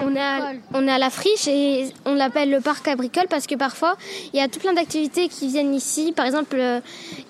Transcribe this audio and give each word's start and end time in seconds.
On 0.00 0.14
est, 0.14 0.20
à, 0.20 0.52
on 0.74 0.80
la 0.82 1.10
friche 1.10 1.48
et 1.48 1.88
on 2.04 2.14
l'appelle 2.14 2.50
le 2.50 2.60
parc 2.60 2.86
agricole 2.86 3.26
parce 3.28 3.46
que 3.46 3.54
parfois 3.54 3.96
il 4.32 4.38
y 4.38 4.42
a 4.42 4.48
tout 4.48 4.60
plein 4.60 4.74
d'activités 4.74 5.28
qui 5.28 5.48
viennent 5.48 5.74
ici. 5.74 6.12
Par 6.12 6.26
exemple, 6.26 6.56
euh, 6.58 6.80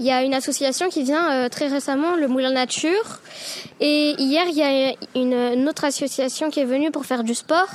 il 0.00 0.04
y 0.06 0.10
a 0.10 0.22
une 0.22 0.34
association 0.34 0.88
qui 0.88 1.04
vient 1.04 1.32
euh, 1.32 1.48
très 1.48 1.68
récemment, 1.68 2.16
le 2.16 2.28
Moulin 2.28 2.52
Nature. 2.52 3.20
Et 3.80 4.14
hier, 4.18 4.44
il 4.48 4.56
y 4.56 4.62
a 4.62 4.94
une, 5.14 5.32
une 5.32 5.68
autre 5.68 5.84
association 5.84 6.50
qui 6.50 6.60
est 6.60 6.64
venue 6.64 6.90
pour 6.90 7.06
faire 7.06 7.24
du 7.24 7.34
sport. 7.34 7.68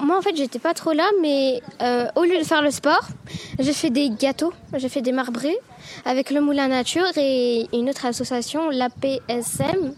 Moi, 0.00 0.16
en 0.16 0.22
fait, 0.22 0.34
j'étais 0.34 0.58
pas 0.58 0.72
trop 0.72 0.92
là, 0.92 1.08
mais 1.20 1.60
euh, 1.82 2.06
au 2.16 2.24
lieu 2.24 2.38
de 2.38 2.44
faire 2.44 2.62
le 2.62 2.70
sport, 2.70 3.08
j'ai 3.58 3.74
fait 3.74 3.90
des 3.90 4.08
gâteaux, 4.08 4.52
j'ai 4.74 4.88
fait 4.88 5.02
des 5.02 5.12
marbrés 5.12 5.58
avec 6.06 6.30
le 6.30 6.40
Moulin 6.40 6.68
Nature 6.68 7.10
et 7.16 7.66
une 7.72 7.90
autre 7.90 8.06
association, 8.06 8.70
l'APSM. 8.70 9.94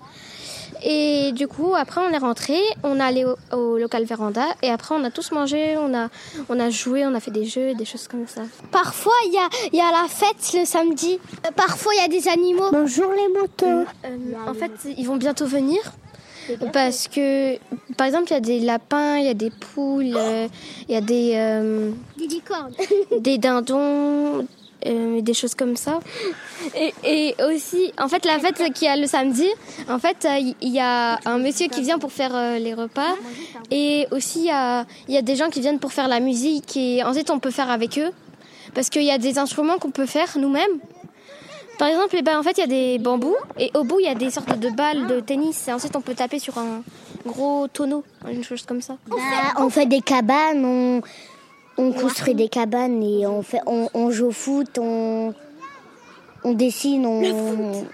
Et 0.85 1.33
du 1.33 1.47
coup, 1.49 1.75
après, 1.77 2.01
on 2.01 2.11
est 2.13 2.19
rentré, 2.19 2.59
on 2.83 2.99
est 2.99 3.03
allé 3.03 3.25
au, 3.25 3.37
au 3.57 3.79
local 3.79 4.05
véranda 4.05 4.45
et 4.63 4.69
après, 4.71 4.95
on 4.95 5.05
a 5.05 5.11
tous 5.11 5.31
mangé, 5.33 5.77
on 5.77 5.95
a, 5.95 6.09
on 6.49 6.59
a 6.59 6.71
joué, 6.71 7.07
on 7.07 7.15
a 7.15 7.21
fait 7.21 7.31
des 7.31 7.45
jeux, 7.45 7.75
des 7.75 7.85
choses 7.85 8.09
comme 8.09 8.27
ça. 8.27 8.43
Parfois, 8.71 9.13
il 9.27 9.33
y 9.33 9.39
a, 9.39 9.49
il 9.73 9.79
y 9.79 9.81
a 9.81 9.91
la 9.91 10.09
fête 10.09 10.53
le 10.55 10.65
samedi. 10.65 11.19
Euh, 11.47 11.51
Parfois, 11.55 11.93
il 11.95 12.03
y 12.03 12.05
a 12.05 12.09
des 12.09 12.29
animaux. 12.29 12.71
Bonjour 12.73 13.13
les 13.13 13.29
motos. 13.41 13.87
Euh, 14.05 14.17
en 14.49 14.55
fait, 14.55 14.73
ils 14.97 15.07
vont 15.07 15.17
bientôt 15.17 15.47
venir 15.47 15.81
parce 16.73 17.07
que, 17.07 17.57
par 17.97 18.09
exemple, 18.09 18.27
il 18.31 18.35
y 18.35 18.37
a 18.37 18.41
des 18.41 18.59
lapins, 18.59 19.17
il 19.17 19.27
y 19.27 19.29
a 19.29 19.35
des 19.35 19.51
poules, 19.51 20.15
euh, 20.17 20.49
il 20.89 20.95
y 20.95 20.97
a 20.97 21.01
des, 21.01 21.35
euh, 21.37 21.93
Des 22.19 22.27
licornes. 22.27 22.73
des 23.21 23.39
dindons, 23.39 24.45
euh, 24.87 25.21
des 25.21 25.35
choses 25.35 25.55
comme 25.55 25.77
ça. 25.77 26.01
Et, 27.05 27.35
aussi, 27.51 27.93
en 27.99 28.09
fait, 28.09 28.25
la 28.25 28.39
fête 28.39 28.57
qu'il 28.73 28.87
y 28.87 28.91
a 28.91 28.97
le 28.97 29.07
samedi, 29.07 29.47
en 29.89 29.99
fait, 29.99 30.25
euh, 30.25 30.53
il 30.61 30.73
y 30.73 30.81
a 30.81 31.19
un 31.25 31.39
monsieur 31.39 31.69
qui 31.69 31.83
vient 31.83 31.99
pour 31.99 32.13
faire 32.13 32.35
euh, 32.35 32.59
les 32.59 32.75
repas. 32.75 33.15
Et 33.71 34.07
aussi, 34.11 34.41
il 34.41 34.47
y 34.47 34.51
a, 34.51 34.87
y 35.09 35.17
a 35.17 35.23
des 35.23 35.37
gens 35.37 35.51
qui 35.51 35.61
viennent 35.61 35.79
pour 35.79 35.93
faire 35.93 36.09
la 36.09 36.21
musique. 36.21 36.77
Et 36.77 37.03
ensuite, 37.05 37.31
on 37.31 37.39
peut 37.39 37.51
faire 37.51 37.71
avec 37.71 37.99
eux. 37.99 38.11
Parce 38.75 38.89
qu'il 38.89 39.03
y 39.03 39.11
a 39.11 39.19
des 39.19 39.39
instruments 39.39 39.79
qu'on 39.79 39.91
peut 39.91 40.07
faire 40.07 40.29
nous-mêmes. 40.37 40.79
Par 41.79 41.89
exemple, 41.89 42.15
eh 42.19 42.23
ben, 42.23 42.39
en 42.39 42.43
fait, 42.43 42.59
il 42.59 42.61
y 42.61 42.65
a 42.65 42.67
des 42.67 42.99
bambous. 42.99 43.37
Et 43.59 43.71
au 43.75 43.85
bout, 43.85 44.01
il 44.01 44.07
y 44.07 44.09
a 44.09 44.15
des 44.15 44.31
sortes 44.31 44.59
de 44.59 44.71
balles 44.71 45.07
de 45.07 45.21
tennis. 45.21 45.69
Et 45.69 45.73
ensuite, 45.73 45.97
on 45.97 46.01
peut 46.01 46.15
taper 46.15 46.39
sur 46.39 46.59
un 46.59 46.83
gros 47.27 47.69
tonneau, 47.69 48.05
une 48.31 48.45
chose 48.45 48.65
comme 48.67 48.81
ça. 48.81 48.97
Bah, 49.07 49.17
on 49.59 49.71
fait 49.71 49.87
des 49.87 50.01
cabanes, 50.01 50.65
on, 50.65 51.03
on 51.77 51.93
construit 51.93 52.35
des 52.35 52.49
cabanes 52.49 53.03
et 53.03 53.27
on, 53.27 53.43
fait, 53.43 53.61
on, 53.67 53.89
on 53.95 54.11
joue 54.11 54.27
au 54.27 54.33
foot, 54.33 54.79
on, 54.79 55.35
on 56.45 56.53
dessine, 56.53 57.07
on, 57.07 57.87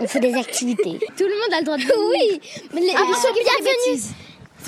on 0.00 0.06
fait 0.06 0.20
des 0.20 0.34
activités. 0.34 0.98
Tout 1.16 1.24
le 1.24 1.34
monde 1.40 1.54
a 1.54 1.58
le 1.60 1.64
droit 1.64 1.76
de 1.76 1.82
venir. 1.82 1.94
Oui, 2.10 2.40
mais 2.74 2.80
les, 2.80 2.92
Ah, 2.96 3.02
bienvenus. 3.04 4.08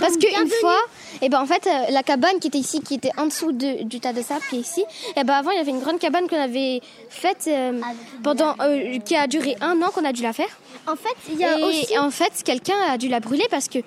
Parce 0.03 0.17
qu'une 0.19 0.49
fois, 0.61 0.79
et 1.23 1.29
ben 1.29 1.41
en 1.41 1.47
fait, 1.47 1.67
euh, 1.67 1.71
la 1.91 2.03
cabane 2.03 2.39
qui 2.41 2.49
était 2.49 2.59
ici, 2.59 2.81
qui 2.81 2.95
était 2.95 3.11
en 3.17 3.27
dessous 3.27 3.53
de- 3.53 3.83
du 3.85 4.01
tas 4.01 4.13
de 4.13 4.21
sable 4.23 4.43
qui 4.51 4.57
est 4.57 4.61
ici, 4.61 4.85
et 5.17 5.25
ben 5.25 5.35
avant 5.35 5.51
il 5.53 5.57
y 5.57 5.61
avait 5.61 5.71
une 5.71 5.81
grande 5.81 5.99
cabane 5.99 6.29
qu'on 6.29 6.41
avait 6.41 6.81
faite 7.09 7.45
euh, 7.49 7.81
pendant, 8.23 8.55
euh, 8.61 8.99
qui 8.99 9.17
a 9.17 9.27
duré 9.27 9.57
un 9.61 9.81
an 9.83 9.89
qu'on 9.95 10.05
a 10.05 10.13
dû 10.13 10.23
la 10.23 10.33
faire. 10.33 10.49
En 10.87 10.97
fait, 10.97 11.15
il 11.31 11.39
y 11.39 11.45
a 11.45 11.59
et 11.59 11.63
aussi. 11.63 11.97
en 11.99 12.11
fait, 12.11 12.33
quelqu'un 12.45 12.75
a 12.89 12.99
dû 12.99 13.09
la 13.09 13.21
brûler 13.21 13.47
parce 13.51 13.69
que 13.69 13.79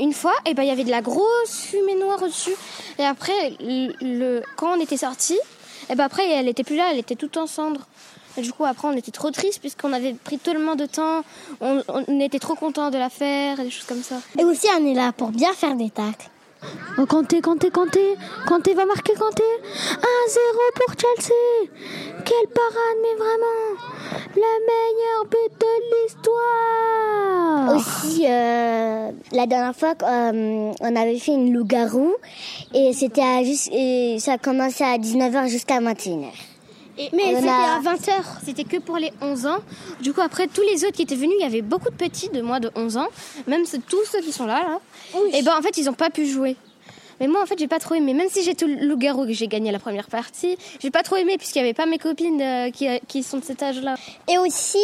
une 0.00 0.12
fois, 0.12 0.34
et 0.46 0.54
ben 0.54 0.64
il 0.64 0.68
y 0.68 0.72
avait 0.72 0.84
de 0.84 0.90
la 0.90 1.00
grosse 1.00 1.60
fumée 1.70 1.94
noire 1.94 2.20
au-dessus. 2.22 2.56
Et 2.98 3.04
après, 3.04 3.54
le, 3.60 3.92
le- 4.00 4.42
quand 4.56 4.76
on 4.76 4.80
était 4.80 4.96
sorti, 4.96 5.38
et 5.90 5.94
ben 5.94 6.04
après 6.04 6.28
elle 6.28 6.48
était 6.48 6.64
plus 6.64 6.76
là, 6.76 6.88
elle 6.90 6.98
était 6.98 7.14
toute 7.14 7.36
en 7.36 7.46
cendres. 7.46 7.86
Et 8.36 8.42
du 8.42 8.52
coup, 8.52 8.64
après, 8.64 8.88
on 8.88 8.96
était 8.96 9.12
trop 9.12 9.30
tristes 9.30 9.60
puisqu'on 9.60 9.92
avait 9.92 10.14
pris 10.14 10.38
tellement 10.38 10.74
de 10.74 10.86
temps. 10.86 11.22
On, 11.60 11.82
on 11.88 12.20
était 12.20 12.38
trop 12.38 12.54
contents 12.54 12.90
de 12.90 12.98
la 12.98 13.10
faire, 13.10 13.60
et 13.60 13.64
des 13.64 13.70
choses 13.70 13.86
comme 13.86 14.02
ça. 14.02 14.16
Et 14.38 14.44
aussi, 14.44 14.66
on 14.78 14.86
est 14.86 14.94
là 14.94 15.12
pour 15.12 15.30
bien 15.30 15.52
faire 15.52 15.74
des 15.76 15.90
tacles. 15.90 16.28
Oh, 16.98 17.06
Kanté, 17.06 17.40
Kanté, 17.40 17.70
Kanté. 17.70 18.16
Kanté 18.46 18.74
va 18.74 18.86
marquer 18.86 19.14
Kanté. 19.14 19.42
1-0 19.72 20.02
pour 20.74 20.94
Chelsea. 20.98 21.34
Quelle 22.24 22.48
parade, 22.48 22.98
mais 23.02 23.14
vraiment. 23.16 23.74
Le 24.36 24.52
meilleur 24.66 25.24
but 25.26 25.52
de 25.60 25.72
l'histoire. 26.06 26.84
Aussi, 27.76 28.24
euh, 28.28 29.10
la 29.32 29.46
dernière 29.46 29.74
fois, 29.74 29.94
euh, 30.02 30.72
on 30.80 30.96
avait 30.96 31.18
fait 31.18 31.32
une 31.32 31.52
loup-garou 31.52 32.14
et 32.74 32.92
c'était 32.92 33.22
à 33.22 33.42
juste, 33.42 33.70
et 33.72 34.18
ça 34.20 34.32
a 34.34 34.38
commencé 34.38 34.84
à 34.84 34.98
19h 34.98 35.48
jusqu'à 35.48 35.80
21h. 35.80 36.30
Mais 36.96 37.08
On 37.24 37.36
c'était 37.36 37.48
a- 37.48 37.74
à 37.76 37.80
20h, 37.80 38.22
c'était 38.44 38.64
que 38.64 38.76
pour 38.78 38.96
les 38.96 39.12
11 39.20 39.46
ans. 39.46 39.58
Du 40.00 40.12
coup, 40.12 40.20
après, 40.20 40.46
tous 40.46 40.62
les 40.62 40.84
autres 40.84 40.94
qui 40.96 41.02
étaient 41.02 41.14
venus, 41.16 41.34
il 41.38 41.42
y 41.42 41.46
avait 41.46 41.62
beaucoup 41.62 41.90
de 41.90 41.96
petits 41.96 42.28
de 42.28 42.40
moins 42.40 42.60
de 42.60 42.70
11 42.76 42.96
ans. 42.96 43.08
Même 43.46 43.64
tous 43.88 44.04
ceux 44.10 44.20
qui 44.20 44.32
sont 44.32 44.46
là, 44.46 44.62
là. 44.62 44.78
Et 45.32 45.42
ben, 45.42 45.54
en 45.58 45.62
fait, 45.62 45.76
ils 45.76 45.86
n'ont 45.86 45.92
pas 45.94 46.10
pu 46.10 46.26
jouer. 46.26 46.56
Mais 47.20 47.28
moi, 47.28 47.40
en 47.42 47.46
fait, 47.46 47.56
j'ai 47.58 47.68
pas 47.68 47.78
trop 47.78 47.94
aimé. 47.94 48.12
Même 48.12 48.28
si 48.28 48.42
j'ai 48.42 48.56
tout 48.56 48.66
le 48.66 48.74
loup-garou 48.86 49.24
que 49.24 49.32
j'ai 49.32 49.46
gagné 49.46 49.70
la 49.70 49.78
première 49.78 50.08
partie, 50.08 50.56
j'ai 50.80 50.90
pas 50.90 51.04
trop 51.04 51.14
aimé 51.14 51.36
puisqu'il 51.38 51.60
y 51.60 51.62
avait 51.62 51.72
pas 51.72 51.86
mes 51.86 51.98
copines 51.98 52.40
euh, 52.42 52.70
qui, 52.72 52.88
qui 53.06 53.22
sont 53.22 53.38
de 53.38 53.44
cet 53.44 53.62
âge-là. 53.62 53.94
Et 54.28 54.36
aussi, 54.38 54.78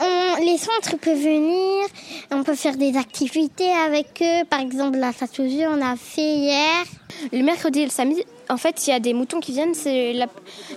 on, 0.00 0.44
les 0.44 0.58
centres 0.58 0.96
peuvent 1.00 1.16
venir, 1.18 1.86
on 2.30 2.42
peut 2.42 2.54
faire 2.54 2.76
des 2.76 2.96
activités 2.98 3.70
avec 3.72 4.22
eux. 4.22 4.44
Par 4.50 4.60
exemple, 4.60 4.98
la 4.98 5.12
face 5.12 5.38
aux 5.40 5.44
yeux, 5.44 5.66
on 5.68 5.80
a 5.80 5.96
fait 5.96 6.20
hier. 6.34 6.84
Le 7.32 7.42
mercredi 7.42 7.80
et 7.80 7.84
le 7.84 7.90
samedi, 7.90 8.22
en 8.48 8.56
fait, 8.56 8.86
il 8.86 8.90
y 8.90 8.92
a 8.92 9.00
des 9.00 9.12
moutons 9.14 9.40
qui 9.40 9.52
viennent, 9.52 9.74
c'est 9.74 10.12
la- 10.12 10.26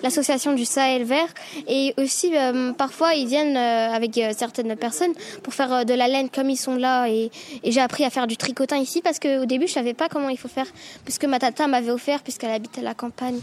l'association 0.04 0.54
du 0.54 0.66
Sahel 0.66 1.04
vert. 1.04 1.28
Et 1.68 1.94
aussi, 1.98 2.32
euh, 2.36 2.72
parfois, 2.74 3.14
ils 3.14 3.28
viennent 3.28 3.58
euh, 3.58 3.92
avec 3.94 4.18
euh, 4.18 4.32
certaines 4.38 4.76
personnes 4.76 5.14
pour 5.44 5.54
faire 5.54 5.86
de 5.86 5.94
la 5.94 6.08
laine 6.08 6.30
comme 6.30 6.50
ils 6.50 6.58
sont 6.58 6.76
là. 6.76 7.08
Et, 7.08 7.32
j'ai 7.64 7.82
appris 7.82 8.04
à 8.06 8.10
faire 8.10 8.28
du 8.28 8.38
tricotin 8.38 8.78
ici 8.78 9.02
parce 9.02 9.20
qu'au 9.20 9.46
début, 9.46 9.68
je 9.68 9.74
savais 9.74 9.94
pas 9.94 10.10
comment 10.10 10.30
il 10.30 10.38
faut 10.38 10.48
faire, 10.48 10.68
puisque 11.04 11.26
ma 11.26 11.40
tata 11.40 11.68
m'avait 11.68 11.92
offert, 11.92 12.22
puisqu'elle 12.24 12.52
habite 12.52 12.78
à 12.78 12.82
la 12.82 12.94
campagne. 12.94 13.40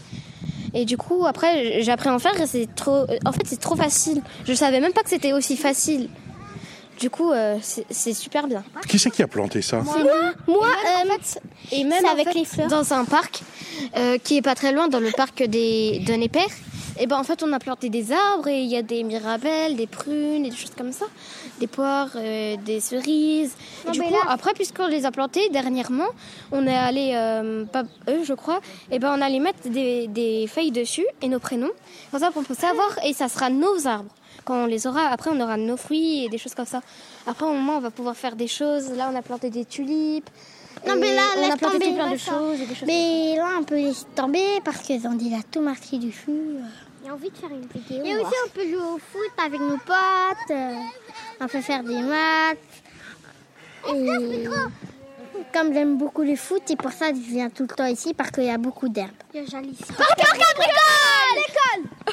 Et 0.74 0.84
du 0.84 0.96
coup, 0.96 1.24
après, 1.26 1.82
j'ai 1.82 1.92
appris 1.92 2.08
à 2.08 2.14
en 2.14 2.18
faire 2.18 2.38
et 2.40 2.46
c'est 2.46 2.68
trop. 2.74 3.04
En 3.24 3.32
fait, 3.32 3.46
c'est 3.46 3.60
trop 3.60 3.76
facile. 3.76 4.20
Je 4.46 4.52
savais 4.52 4.80
même 4.80 4.92
pas 4.92 5.02
que 5.02 5.08
c'était 5.10 5.32
aussi 5.32 5.56
facile. 5.56 6.08
Du 6.98 7.10
coup, 7.10 7.32
euh, 7.32 7.58
c'est 7.62 7.84
c'est 7.90 8.14
super 8.14 8.46
bien. 8.46 8.64
Qui 8.88 8.98
c'est 8.98 9.10
qui 9.10 9.22
a 9.22 9.28
planté 9.28 9.60
ça 9.62 9.80
Moi, 9.82 9.96
euh, 9.98 11.72
et 11.72 11.84
même 11.84 12.04
en 12.04 12.08
avec 12.10 12.28
fait, 12.28 12.34
les 12.34 12.44
fleurs. 12.44 12.68
dans 12.68 12.92
un 12.94 13.04
parc 13.04 13.42
euh, 13.96 14.18
qui 14.18 14.38
est 14.38 14.42
pas 14.42 14.54
très 14.54 14.72
loin, 14.72 14.88
dans 14.88 15.00
le 15.00 15.10
parc 15.10 15.42
des 15.42 16.02
de 16.06 16.12
Népère, 16.14 16.48
et 16.98 17.06
ben 17.06 17.18
en 17.18 17.24
fait 17.24 17.42
on 17.42 17.52
a 17.52 17.58
planté 17.58 17.88
des 17.88 18.12
arbres 18.12 18.48
et 18.48 18.62
il 18.62 18.68
y 18.68 18.76
a 18.76 18.82
des 18.82 19.02
mirabelles, 19.02 19.76
des 19.76 19.86
prunes 19.86 20.44
et 20.44 20.50
des 20.50 20.56
choses 20.56 20.72
comme 20.76 20.92
ça, 20.92 21.06
des 21.60 21.66
poires, 21.66 22.10
euh, 22.16 22.56
des 22.64 22.80
cerises. 22.80 23.54
Du 23.92 24.00
coup, 24.00 24.14
après 24.28 24.52
puisqu'on 24.54 24.86
les 24.86 25.04
a 25.04 25.10
plantés 25.10 25.48
dernièrement, 25.50 26.08
on 26.52 26.66
est 26.66 26.76
allé, 26.76 27.12
euh, 27.14 27.64
pas 27.64 27.84
eux 28.08 28.24
je 28.24 28.34
crois, 28.34 28.60
et 28.90 28.98
ben 28.98 29.14
on 29.16 29.20
allait 29.22 29.40
mettre 29.40 29.68
des, 29.68 30.06
des 30.08 30.46
feuilles 30.46 30.72
dessus 30.72 31.06
et 31.22 31.28
nos 31.28 31.38
prénoms, 31.38 31.72
comme 32.10 32.20
ça 32.20 32.30
on 32.34 32.42
peut 32.42 32.54
savoir 32.54 32.98
et 33.04 33.12
ça 33.12 33.28
sera 33.28 33.50
nos 33.50 33.86
arbres. 33.86 34.12
Quand 34.44 34.62
on 34.62 34.66
les 34.66 34.86
aura, 34.86 35.08
après 35.08 35.30
on 35.32 35.40
aura 35.40 35.56
nos 35.56 35.76
fruits 35.76 36.24
et 36.24 36.28
des 36.28 36.38
choses 36.38 36.54
comme 36.54 36.66
ça. 36.66 36.80
Après 37.26 37.44
au 37.44 37.52
moment 37.52 37.78
on 37.78 37.80
va 37.80 37.90
pouvoir 37.90 38.16
faire 38.16 38.36
des 38.36 38.46
choses. 38.46 38.90
Là 38.92 39.10
on 39.12 39.16
a 39.16 39.22
planté 39.22 39.50
des 39.50 39.64
tulipes. 39.64 40.30
Non, 40.86 40.96
mais 40.96 41.14
là, 41.14 41.22
on 41.36 41.50
a 41.52 41.56
planté 41.56 41.78
tomber, 41.78 41.86
tout 41.86 41.94
plein 41.94 42.06
de 42.06 42.10
laisse 42.12 42.22
ça. 42.22 42.30
choses. 42.32 42.60
et 42.60 42.66
des 42.66 42.74
choses 42.74 42.86
Mais 42.88 43.34
là, 43.36 43.48
on 43.58 43.64
peut 43.64 43.76
laisser 43.76 44.04
tomber 44.14 44.60
parce 44.64 44.86
que 44.86 44.98
Zandy 44.98 45.34
a 45.34 45.42
tout 45.50 45.60
marqué 45.60 45.98
du 45.98 46.12
feu. 46.12 46.56
J'ai 47.04 47.10
envie 47.10 47.30
de 47.30 47.36
faire 47.36 47.50
une 47.50 47.66
vidéo. 47.66 48.04
Et 48.04 48.14
aussi, 48.16 48.34
on 48.46 48.48
peut 48.50 48.64
jouer 48.68 48.76
au 48.76 48.98
foot 48.98 49.32
avec 49.44 49.60
nos 49.60 49.78
potes. 49.78 50.50
euh, 50.50 50.74
on 51.40 51.46
peut 51.46 51.60
faire 51.60 51.82
des 51.84 52.00
maths. 52.00 52.58
Et 53.88 54.44
comme 55.52 55.72
j'aime 55.72 55.96
beaucoup 55.96 56.22
le 56.22 56.34
foot, 56.36 56.62
et 56.70 56.76
pour 56.76 56.92
ça, 56.92 57.08
je 57.10 57.20
viens 57.20 57.48
tout 57.50 57.62
le 57.62 57.68
temps 57.68 57.86
ici 57.86 58.14
parce 58.14 58.30
qu'il 58.30 58.44
y 58.44 58.50
a 58.50 58.58
beaucoup 58.58 58.88
d'herbes. 58.88 59.10
Il 59.34 59.42
y 59.42 59.44
a 59.44 59.46
Jalice. 59.46 59.78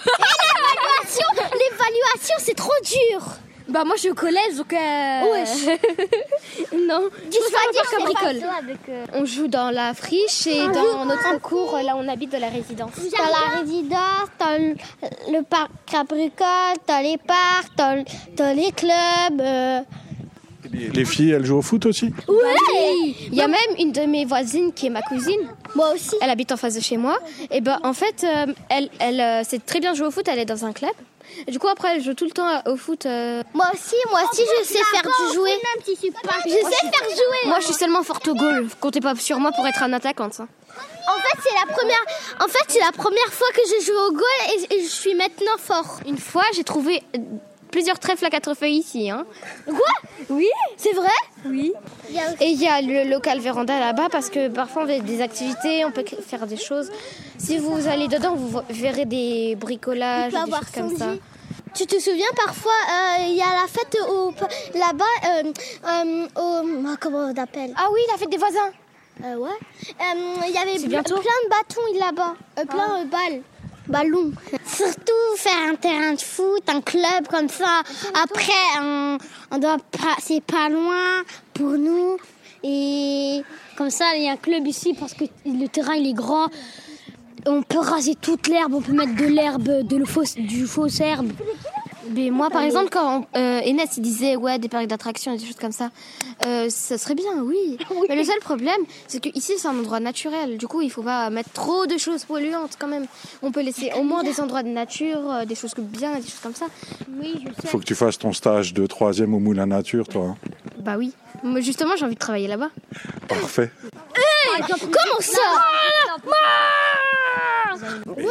L'évaluation, 0.04 1.28
l'évaluation, 1.54 2.36
c'est 2.40 2.56
trop 2.56 2.72
dur. 2.84 3.22
Bah 3.74 3.84
moi 3.86 3.96
je 3.96 4.02
suis 4.02 4.12
au 4.12 4.14
collège 4.14 4.56
donc 4.56 4.72
euh... 4.72 4.78
non. 6.88 7.10
Je 7.26 7.52
pas 7.52 7.72
dire 7.72 7.82
pas 7.90 8.04
bricole. 8.06 8.40
On 9.14 9.26
joue 9.26 9.48
dans 9.48 9.72
la 9.72 9.96
friche 9.96 10.46
et 10.46 10.68
dans 10.68 11.06
notre 11.06 11.40
cours 11.42 11.80
là 11.84 11.96
où 11.96 12.00
on 12.00 12.08
habite 12.08 12.32
de 12.32 12.38
la 12.38 12.50
résidence. 12.50 12.92
T'as 13.18 13.32
la 13.32 13.60
résidence, 13.60 14.30
t'as 14.38 14.60
le, 14.60 14.76
le 15.32 15.42
parc 15.42 15.72
cabricole, 15.92 16.78
t'as 16.86 17.02
les 17.02 17.18
parcs, 17.18 17.72
t'as 17.76 18.54
les 18.54 18.72
clubs. 18.72 19.42
euh. 19.42 19.80
les, 20.72 20.90
les 20.90 21.06
filles, 21.06 21.32
elles 21.32 21.46
jouent 21.46 21.58
au 21.58 21.62
foot 21.64 21.88
aussi 21.88 22.14
Oui. 22.28 23.16
Il 23.32 23.36
y 23.36 23.42
a 23.42 23.48
même 23.48 23.60
une 23.80 23.92
de 23.92 24.02
mes 24.02 24.26
voisines 24.26 24.72
qui 24.72 24.86
est 24.86 24.90
ma 24.92 25.02
cousine. 25.02 25.50
Moi 25.76 25.94
aussi. 25.96 26.16
Elle 26.22 26.30
habite 26.30 26.52
en 26.52 26.58
face 26.58 26.76
de 26.76 26.82
chez 26.82 26.98
moi. 26.98 27.18
Et 27.50 27.60
ben 27.62 27.80
en 27.84 27.94
fait 27.94 28.24
euh, 28.24 28.54
elle 28.70 28.90
elle 29.00 29.20
euh, 29.20 29.44
sait 29.44 29.58
très 29.60 29.80
bien 29.80 29.96
jouer 29.96 30.06
au 30.08 30.12
foot. 30.12 30.28
Elle 30.28 30.38
est 30.40 30.46
dans 30.46 30.64
un 30.64 30.74
club. 30.74 30.92
Et 31.48 31.52
du 31.52 31.60
coup 31.60 31.68
après 31.68 31.96
elle 31.96 32.02
joue 32.04 32.14
tout 32.14 32.26
le 32.26 32.32
temps 32.32 32.62
au 32.68 32.76
foot. 32.78 33.06
euh. 33.06 33.42
Moi 33.54 33.66
aussi, 33.74 33.96
moi 34.12 34.22
aussi, 34.32 34.42
je 34.60 34.64
sais 34.66 34.80
faire 34.92 35.02
du 35.04 35.34
jouer. 35.36 35.52
Je. 36.46 36.50
Je 36.50 36.50
sais 36.56 36.60
faire 36.92 37.10
jouer. 37.10 37.48
Moi 37.48 37.60
je 37.60 37.66
suis 37.66 37.74
seulement 37.74 38.04
forte 38.04 38.28
au 38.28 38.36
goal. 38.36 38.68
Comptez 38.80 39.02
pas 39.02 39.16
sur 39.16 39.40
moi 39.40 39.52
pour 39.52 39.66
être 39.68 39.82
un 39.84 39.94
attaquant. 39.94 40.32
ça. 40.32 40.44
En 41.06 41.20
fait, 41.20 41.38
c'est 41.44 41.54
la 41.68 41.74
première. 41.74 42.04
En 42.40 42.48
fait, 42.48 42.64
c'est 42.70 42.80
la 42.80 42.92
première 42.92 43.32
fois 43.34 43.48
que 43.54 43.62
je 43.68 43.86
joue 43.86 43.98
au 44.08 44.12
goal 44.12 44.24
et, 44.70 44.76
et 44.76 44.82
je 44.84 44.88
suis 44.90 45.14
maintenant 45.16 45.58
fort. 45.58 46.00
Une 46.08 46.18
fois, 46.18 46.44
j'ai 46.56 46.64
trouvé 46.64 47.04
plusieurs 47.74 47.98
trèfles 47.98 48.26
à 48.26 48.30
quatre 48.30 48.54
feuilles 48.54 48.78
ici. 48.78 49.10
Hein. 49.10 49.26
Oui, 50.30 50.48
c'est 50.78 50.94
vrai? 50.94 51.18
Oui. 51.46 51.74
Et 52.40 52.50
il 52.50 52.62
y 52.62 52.68
a 52.68 52.80
le 52.82 53.10
local 53.10 53.40
véranda 53.40 53.80
là-bas 53.80 54.10
parce 54.12 54.30
que 54.30 54.48
parfois 54.48 54.84
on 54.84 54.88
fait 54.88 55.02
des 55.02 55.22
activités, 55.22 55.84
on 55.84 55.92
peut 55.92 56.06
faire 56.22 56.46
des 56.46 56.56
choses. 56.56 56.92
Si 57.40 57.58
vous 57.58 57.88
allez 57.88 58.08
dedans, 58.08 58.36
vous 58.36 58.62
verrez 58.70 59.06
des 59.06 59.56
bricolages, 59.60 60.32
des 60.32 60.38
choses 60.38 60.72
comme 60.74 60.96
ça. 60.96 61.14
Tu 61.74 61.88
te 61.88 62.00
souviens 62.00 62.34
parfois, 62.36 62.80
euh, 62.92 63.26
il 63.30 63.36
y 63.36 63.42
a 63.42 63.52
la 63.62 63.68
fête 63.68 63.98
là-bas, 64.76 65.16
euh, 65.26 65.52
euh, 65.88 66.28
au, 66.40 66.88
ah, 66.88 66.96
comment 67.00 67.32
on 67.34 67.42
appelle? 67.42 67.74
Ah 67.76 67.88
oui, 67.92 68.02
la 68.12 68.18
fête 68.20 68.30
des 68.30 68.38
voisins. 68.38 68.72
ouais. 69.24 69.58
Il 70.46 70.54
y 70.54 70.58
avait 70.60 70.78
plein 70.78 71.02
de 71.02 71.50
bâtons 71.50 71.90
là-bas, 72.00 72.36
plein 72.70 73.04
de 73.04 73.10
balles. 73.10 73.42
Ballons. 73.88 74.32
Surtout 74.76 75.38
faire 75.38 75.70
un 75.72 75.76
terrain 75.76 76.14
de 76.14 76.22
foot, 76.22 76.64
un 76.68 76.82
club 76.82 77.28
comme 77.30 77.50
ça. 77.50 77.82
Après, 78.24 78.52
on, 79.52 79.58
doit 79.60 79.78
c'est 80.20 80.42
pas 80.42 80.70
loin 80.70 81.24
pour 81.54 81.72
nous. 81.72 82.18
Et 82.64 83.42
comme 83.78 83.90
ça, 83.90 84.16
il 84.16 84.24
y 84.24 84.30
a 84.30 84.32
un 84.32 84.38
club 84.38 84.66
ici 84.66 84.96
parce 84.98 85.14
que 85.14 85.26
le 85.46 85.68
terrain 85.68 85.94
il 85.94 86.08
est 86.08 86.14
grand. 86.14 86.48
On 87.46 87.62
peut 87.62 87.80
raser 87.80 88.16
toute 88.16 88.48
l'herbe, 88.48 88.74
on 88.74 88.82
peut 88.82 88.94
mettre 88.94 89.16
de 89.16 89.26
l'herbe, 89.26 89.86
de 89.86 89.98
le 89.98 90.06
fausse, 90.06 90.36
du 90.36 90.66
fausse 90.66 91.02
herbe. 91.02 91.32
Mais 92.12 92.30
moi, 92.30 92.50
par 92.50 92.62
exemple, 92.62 92.90
quand 92.92 93.28
euh, 93.36 93.62
Enes 93.62 93.80
il 93.98 94.02
disait 94.02 94.36
ouais 94.36 94.60
des 94.60 94.68
parcs 94.70 94.88
d'attractions 94.88 95.34
et 95.34 95.38
des 95.38 95.46
choses 95.46 95.56
comme 95.56 95.72
ça, 95.72 95.90
euh, 96.46 96.70
ça 96.70 96.98
serait 96.98 97.16
bien, 97.16 97.32
oui. 97.44 97.78
Mais 98.10 98.16
le 98.16 98.24
seul 98.24 98.40
problème, 98.40 98.82
c'est 99.08 99.22
que 99.22 99.30
ici 99.36 99.54
c'est 99.58 99.68
un 99.68 99.78
endroit 99.78 100.00
naturel. 100.00 100.58
Du 100.58 100.68
coup, 100.68 100.82
il 100.82 100.92
faut 100.92 101.04
pas 101.04 101.30
mettre 101.30 101.52
trop 101.52 101.86
de 101.86 101.98
choses 101.98 102.26
polluantes 102.26 102.78
quand 102.80 102.88
même. 102.88 103.06
On 103.42 103.52
peut 103.52 103.62
laisser 103.62 103.92
au 103.98 104.04
moins 104.04 104.24
des 104.24 104.40
endroits 104.40 104.64
de 104.64 104.70
nature, 104.70 105.32
euh, 105.32 105.46
des 105.46 105.56
choses 105.56 105.74
que 105.74 105.82
bien, 105.82 106.16
des 106.16 106.22
choses 106.24 106.40
comme 106.42 106.56
ça. 106.56 106.66
Oui, 107.20 107.36
je 107.44 107.50
sais. 107.50 107.56
Il 107.64 107.70
faut 107.70 107.80
que 107.80 107.86
tu 107.86 107.96
fasses 107.96 108.18
ton 108.18 108.34
stage 108.34 108.74
de 108.74 108.86
troisième 108.86 109.34
au 109.34 109.40
Moulin 109.40 109.66
Nature, 109.66 110.08
toi. 110.08 110.26
Hein. 110.30 110.38
Bah 110.80 110.96
oui. 110.98 111.14
Moi, 111.44 111.62
justement, 111.62 111.96
j'ai 111.98 112.06
envie 112.06 112.16
de 112.16 112.20
travailler 112.20 112.48
là-bas. 112.48 112.70
Parfait. 113.28 113.72
comment 114.80 115.20
ça 115.20 115.42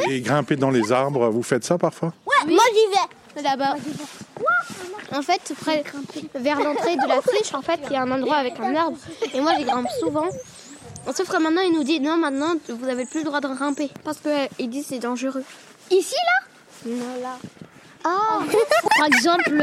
Et 0.09 0.21
grimper 0.21 0.57
dans 0.57 0.71
les 0.71 0.93
arbres, 0.93 1.29
vous 1.29 1.43
faites 1.43 1.65
ça 1.65 1.79
parfois? 1.79 2.13
Ouais, 2.27 2.47
vais 2.47 2.55
là-bas. 3.43 3.75
En 5.15 5.23
fait, 5.23 5.53
près, 5.61 5.85
vers 6.35 6.61
l'entrée 6.61 6.97
de 6.97 7.07
la 7.07 7.21
friche, 7.21 7.53
en 7.55 7.63
fait, 7.63 7.81
il 7.87 7.93
y 7.93 7.97
a 7.97 8.03
un 8.03 8.11
endroit 8.11 8.37
avec 8.37 8.59
un 8.59 8.75
arbre. 8.75 8.97
Et 9.35 9.41
moi, 9.41 9.53
j'y 9.59 9.65
grimpe 9.65 9.89
souvent. 10.01 10.27
Sauf 11.15 11.29
que 11.29 11.37
maintenant, 11.37 11.63
il 11.63 11.73
nous 11.73 11.85
dit 11.85 12.01
non, 12.01 12.17
maintenant, 12.17 12.55
vous 12.69 12.87
n'avez 12.87 13.05
plus 13.05 13.21
le 13.21 13.25
droit 13.27 13.41
de 13.41 13.49
grimper. 13.49 13.91
Parce 14.05 14.19
qu'il 14.19 14.71
dit 14.71 14.83
c'est 14.83 15.01
dangereux. 15.01 15.45
Ici, 15.91 16.15
là? 16.15 16.91
Non, 16.91 17.21
là. 17.21 17.37
Ah. 18.05 18.41
Par 18.99 19.07
exemple, 19.07 19.63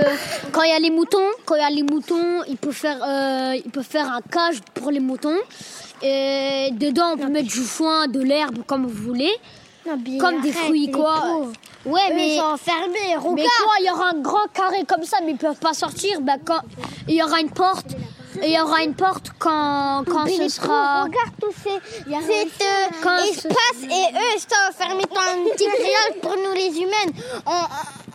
quand 0.51 0.61
il 0.63 0.69
y 0.69 0.73
a 0.73 0.79
les 0.79 0.91
moutons, 0.91 1.27
quand 1.45 1.55
il 1.55 1.61
y 1.61 1.63
a 1.63 1.69
les 1.69 1.83
moutons, 1.83 2.43
il 2.47 2.57
peut 2.57 2.71
faire, 2.71 3.03
euh, 3.03 3.55
il 3.55 3.71
peut 3.71 3.83
faire 3.83 4.11
un 4.11 4.21
cage 4.21 4.61
pour 4.75 4.91
les 4.91 4.99
moutons. 4.99 5.37
Et 6.01 6.69
dedans, 6.71 7.13
on 7.13 7.17
peut 7.17 7.27
mettre 7.27 7.49
du 7.49 7.61
foin, 7.61 8.07
de 8.07 8.21
l'herbe, 8.21 8.63
comme 8.65 8.85
vous 8.85 9.03
voulez. 9.03 9.33
Comme 10.19 10.41
des 10.41 10.51
fruits, 10.51 10.91
quoi. 10.91 11.41
Ouais, 11.85 12.13
mais 12.13 12.35
ils 12.35 12.39
sont 12.39 12.45
enfermés. 12.45 13.15
Mais 13.35 13.43
quoi, 13.43 13.73
il 13.79 13.85
y 13.85 13.91
aura 13.91 14.09
un 14.09 14.19
grand 14.19 14.47
carré 14.53 14.83
comme 14.85 15.03
ça, 15.03 15.17
mais 15.23 15.31
ils 15.31 15.37
peuvent 15.37 15.59
pas 15.59 15.73
sortir. 15.73 16.21
Bah, 16.21 16.33
quand 16.43 16.61
il 17.07 17.15
y 17.15 17.23
aura 17.23 17.39
une 17.39 17.51
porte, 17.51 17.95
il 18.41 18.51
y 18.51 18.59
aura 18.59 18.83
une 18.83 18.95
porte 18.95 19.31
quand, 19.39 20.03
quand 20.07 20.27
ce 20.27 20.47
sera. 20.49 21.03
Regarde 21.03 21.31
tous 21.41 21.53
ces, 21.63 21.79
cet 22.05 22.61
euh, 22.61 23.17
espace 23.29 23.83
et 23.83 24.13
eux 24.13 24.29
ils 24.35 24.39
sont 24.39 24.69
enfermés 24.69 25.03
dans 25.09 25.19
un 25.19 25.49
petit 25.51 25.65
grillage 25.77 26.21
pour 26.21 26.35
nous 26.35 26.53
les 26.53 26.77
humaines. 26.77 27.13
On, 27.45 27.63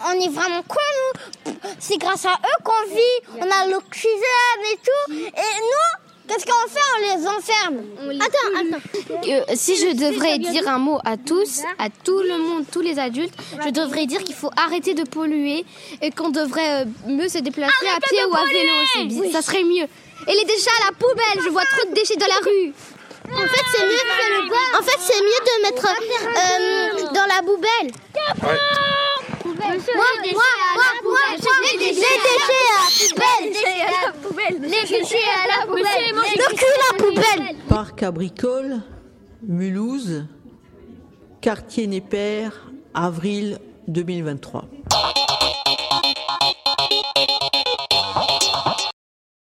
on 0.08 0.12
est 0.12 0.28
vraiment 0.28 0.62
quoi 0.68 0.82
nous? 1.46 1.52
C'est 1.78 1.98
grâce 1.98 2.24
à 2.26 2.32
eux 2.32 2.62
qu'on 2.62 2.94
vit. 2.94 3.38
On 3.40 3.50
a 3.50 3.66
l'oxygène 3.66 4.64
et 4.72 4.76
tout. 4.76 5.14
Et 5.14 5.60
nous 5.60 6.03
Qu'est-ce 6.34 6.46
qu'on 6.46 6.68
fait 6.68 6.80
On 6.96 7.18
les 7.18 7.26
enferme. 7.26 8.20
attends, 8.20 8.76
attends. 8.76 9.28
Euh, 9.28 9.40
si 9.54 9.76
je 9.76 9.94
devrais 9.94 10.38
dire 10.38 10.68
un 10.68 10.78
mot 10.78 10.98
à 11.04 11.16
tous, 11.16 11.62
à 11.78 11.88
tout 11.90 12.18
le 12.20 12.38
monde, 12.38 12.64
tous 12.72 12.80
les 12.80 12.98
adultes, 12.98 13.34
je 13.64 13.70
devrais 13.70 14.06
dire 14.06 14.22
qu'il 14.24 14.34
faut 14.34 14.50
arrêter 14.56 14.94
de 14.94 15.04
polluer 15.04 15.64
et 16.02 16.10
qu'on 16.10 16.30
devrait 16.30 16.82
euh, 16.82 16.84
mieux 17.06 17.28
se 17.28 17.38
déplacer 17.38 17.86
à 17.96 18.00
pied 18.00 18.18
ou 18.24 18.34
à 18.34 18.44
vélo. 18.46 19.30
Ça 19.32 19.42
serait 19.42 19.62
mieux. 19.62 19.86
Et 20.26 20.32
les 20.32 20.44
déchets 20.44 20.70
à 20.82 20.86
la 20.90 20.92
poubelle. 20.96 21.44
Je 21.44 21.50
vois 21.50 21.64
trop 21.66 21.88
de 21.88 21.94
déchets 21.94 22.16
dans 22.16 22.26
la 22.26 22.40
rue. 22.44 22.72
En 23.32 23.46
fait, 23.46 23.64
c'est 23.72 23.86
mieux. 23.86 24.78
En 24.78 24.82
fait, 24.82 24.98
c'est 25.00 25.20
mieux 25.22 25.42
de 25.46 25.62
mettre 25.62 25.86
euh, 25.86 27.06
dans 27.14 27.26
la 27.26 27.42
poubelle. 27.42 27.92
Ouais. 28.42 28.58
Moi, 29.44 29.54
moi, 29.54 29.54
moi, 29.54 29.60
moi, 29.60 29.63
les 31.72 31.78
déchets 31.78 32.04
à 33.82 34.06
la 34.06 34.12
poubelle. 34.12 34.60
Les 34.62 34.68
déchets 34.68 35.16
à 35.16 35.60
la 35.60 35.66
poubelle. 35.66 36.14
Le 36.14 36.54
cul 36.54 36.64
à 36.64 36.92
la 36.92 36.98
poubelle. 37.04 37.56
Parc 37.68 38.02
Abricole, 38.02 38.80
Mulhouse, 39.42 40.24
quartier 41.40 41.86
Népère, 41.86 42.70
avril 42.94 43.58
2023. 43.88 44.64